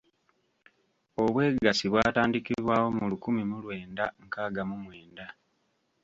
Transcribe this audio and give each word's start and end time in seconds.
Obwegassi 1.21 1.85
bwatandikibwawo 1.91 2.87
mu 2.97 3.05
lukumi 3.11 3.41
mu 3.49 3.57
lwenda 3.63 4.03
nkaaga 4.25 4.61
mu 4.69 4.77
mwenda. 4.83 5.25